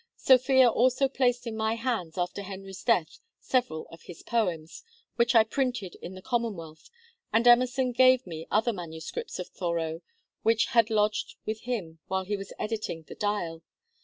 Sophia 0.17 0.67
also 0.67 1.07
placed 1.07 1.45
in 1.45 1.55
my 1.55 1.75
hands 1.75 2.17
after 2.17 2.41
Henry's 2.41 2.83
death 2.83 3.19
several 3.39 3.85
of 3.91 4.01
his 4.01 4.23
poems, 4.23 4.83
which 5.15 5.35
I 5.35 5.43
printed 5.43 5.93
in 6.01 6.15
the 6.15 6.23
"Commonwealth," 6.23 6.89
and 7.31 7.47
Emerson 7.47 7.91
gave 7.91 8.25
me 8.25 8.47
other 8.49 8.73
manuscripts 8.73 9.37
of 9.37 9.49
Thoreau 9.49 10.01
which 10.41 10.65
had 10.73 10.89
lodged 10.89 11.35
with 11.45 11.59
him 11.69 11.99
while 12.07 12.23
he 12.23 12.35
was 12.35 12.51
editing 12.57 13.03
the 13.03 13.13
"Dial." 13.13 13.61